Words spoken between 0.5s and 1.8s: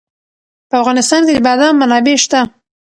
په افغانستان کې د بادام